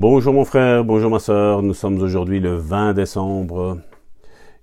[0.00, 3.76] Bonjour mon frère, bonjour ma soeur, nous sommes aujourd'hui le 20 décembre.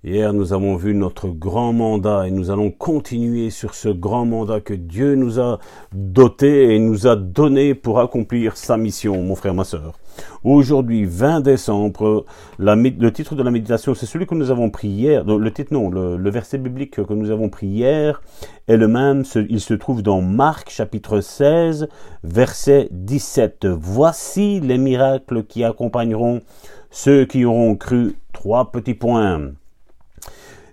[0.02, 4.60] Hier nous avons vu notre grand mandat et nous allons continuer sur ce grand mandat
[4.60, 5.60] que Dieu nous a
[5.92, 9.96] doté et nous a donné pour accomplir sa mission, mon frère, ma soeur.
[10.42, 12.24] Aujourd'hui, 20 décembre,
[12.58, 15.24] le titre de la méditation, c'est celui que nous avons pris hier.
[15.24, 18.20] Le titre, non, le, verset biblique que nous avons pris hier
[18.68, 19.24] est le même.
[19.48, 21.88] Il se trouve dans Marc, chapitre 16,
[22.22, 23.66] verset 17.
[23.66, 26.42] Voici les miracles qui accompagneront
[26.90, 28.16] ceux qui auront cru.
[28.32, 29.52] Trois petits points.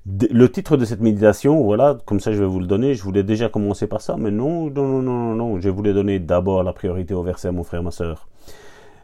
[0.05, 2.93] Le titre de cette méditation, voilà, comme ça je vais vous le donner.
[2.93, 5.59] Je voulais déjà commencer par ça, mais non, non, non, non, non.
[5.59, 8.27] Je voulais donner d'abord la priorité au verset, mon frère, ma soeur.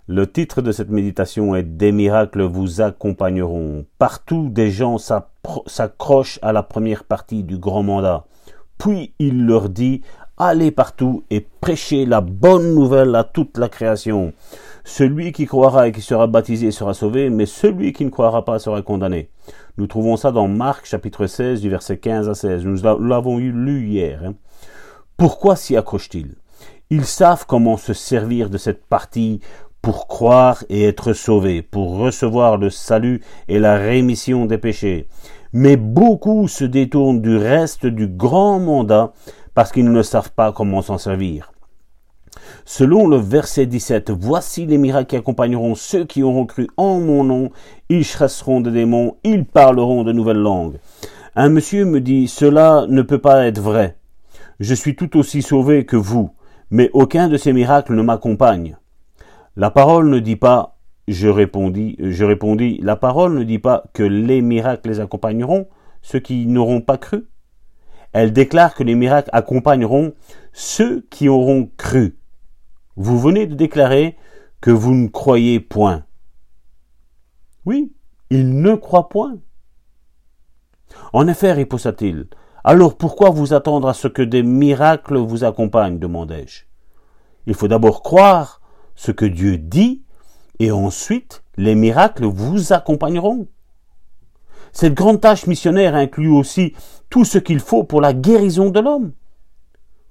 [0.08, 3.86] Le titre de cette méditation est Des miracles vous accompagneront.
[3.98, 8.26] Partout, des gens s'accrochent à la première partie du grand mandat.
[8.82, 10.02] Puis il leur dit
[10.38, 14.34] Allez partout et prêchez la bonne nouvelle à toute la création.
[14.84, 18.58] Celui qui croira et qui sera baptisé sera sauvé, mais celui qui ne croira pas
[18.58, 19.30] sera condamné.
[19.78, 22.66] Nous trouvons ça dans Marc chapitre 16 du verset 15 à 16.
[22.66, 24.24] Nous l'avons lu hier.
[24.26, 24.34] Hein.
[25.16, 26.34] Pourquoi s'y accrochent-ils
[26.90, 29.42] Ils savent comment se servir de cette partie
[29.82, 35.08] pour croire et être sauvés, pour recevoir le salut et la rémission des péchés.
[35.54, 39.14] Mais beaucoup se détournent du reste du grand mandat
[39.54, 41.52] parce qu'ils ne savent pas comment s'en servir.
[42.66, 47.24] Selon le verset 17, Voici les miracles qui accompagneront ceux qui auront cru en mon
[47.24, 47.50] nom,
[47.90, 50.78] ils chasseront des démons, ils parleront de nouvelles langues.
[51.36, 53.98] Un monsieur me dit, Cela ne peut pas être vrai.
[54.60, 56.32] Je suis tout aussi sauvé que vous,
[56.70, 58.78] mais aucun de ces miracles ne m'accompagne.
[59.58, 64.04] La parole ne dit pas, je répondis, je répondis, la parole ne dit pas que
[64.04, 65.68] les miracles les accompagneront,
[66.02, 67.28] ceux qui n'auront pas cru.
[68.14, 70.14] Elle déclare que les miracles accompagneront
[70.54, 72.18] ceux qui auront cru.
[72.96, 74.18] Vous venez de déclarer
[74.62, 76.06] que vous ne croyez point.
[77.66, 77.94] Oui,
[78.30, 79.38] il ne croit point.
[81.14, 82.28] En effet, riposta-t-il,
[82.64, 86.64] alors pourquoi vous attendre à ce que des miracles vous accompagnent demandai-je.
[87.48, 88.61] Il faut d'abord croire
[89.02, 90.04] ce que Dieu dit,
[90.60, 93.48] et ensuite les miracles vous accompagneront.
[94.74, 96.76] Cette grande tâche missionnaire inclut aussi
[97.10, 99.14] tout ce qu'il faut pour la guérison de l'homme.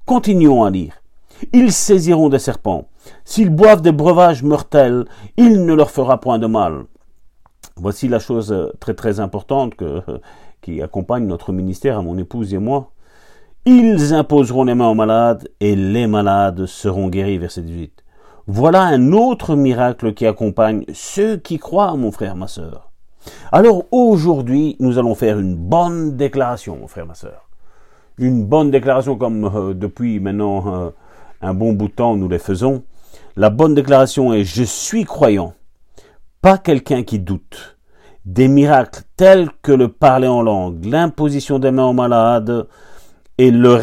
[0.07, 1.05] Continuons à lire.
[1.53, 2.89] Ils saisiront des serpents.
[3.25, 5.05] S'ils boivent des breuvages mortels,
[5.37, 6.83] il ne leur fera point de mal.
[7.77, 9.75] Voici la chose très très importante
[10.63, 12.91] qui accompagne notre ministère à mon épouse et moi.
[13.67, 17.39] Ils imposeront les mains aux malades et les malades seront guéris.
[17.39, 18.00] Verset 18.
[18.53, 22.91] Voilà un autre miracle qui accompagne ceux qui croient, mon frère, ma sœur.
[23.53, 27.49] Alors aujourd'hui, nous allons faire une bonne déclaration, mon frère, ma sœur.
[28.19, 30.91] Une bonne déclaration comme euh, depuis maintenant euh,
[31.41, 32.83] un bon bout de temps nous les faisons.
[33.37, 35.55] La bonne déclaration est je suis croyant,
[36.43, 37.79] pas quelqu'un qui doute.
[38.25, 42.67] Des miracles tels que le parler en langue, l'imposition des mains aux malades
[43.39, 43.79] et le,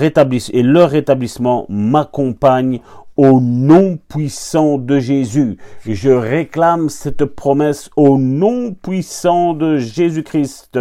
[0.54, 2.82] et leur rétablissement m'accompagnent
[3.18, 5.58] au nom puissant de Jésus.
[5.86, 10.80] Je réclame cette promesse au nom puissant de Jésus-Christ.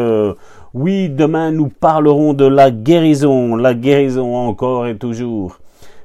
[0.74, 5.58] Oui, demain nous parlerons de la guérison, la guérison encore et toujours.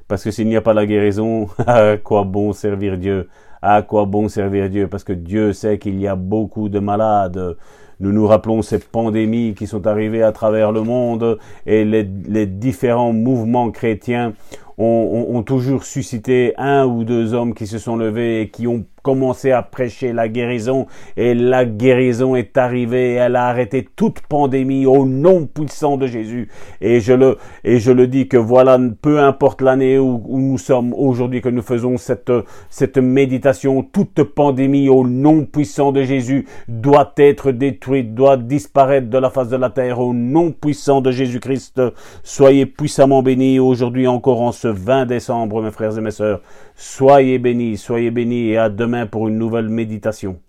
[0.07, 3.27] Parce que s'il n'y a pas la guérison, à quoi bon servir Dieu?
[3.61, 4.87] À quoi bon servir Dieu?
[4.87, 7.57] Parce que Dieu sait qu'il y a beaucoup de malades.
[7.99, 11.37] Nous nous rappelons ces pandémies qui sont arrivées à travers le monde
[11.67, 14.33] et les, les différents mouvements chrétiens
[14.81, 19.51] ont, toujours suscité un ou deux hommes qui se sont levés et qui ont commencé
[19.51, 25.05] à prêcher la guérison et la guérison est arrivée, elle a arrêté toute pandémie au
[25.05, 26.49] nom puissant de Jésus.
[26.81, 30.93] Et je le, et je le dis que voilà, peu importe l'année où, nous sommes
[30.93, 32.31] aujourd'hui que nous faisons cette,
[32.69, 39.17] cette méditation, toute pandémie au nom puissant de Jésus doit être détruite, doit disparaître de
[39.17, 41.81] la face de la terre au nom puissant de Jésus-Christ.
[42.23, 46.41] Soyez puissamment bénis aujourd'hui encore en ce 20 décembre, mes frères et mes sœurs.
[46.75, 48.69] Soyez bénis, soyez bénis et à
[49.09, 50.39] pour une nouvelle méditation.